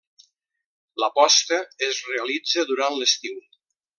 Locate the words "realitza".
2.09-2.67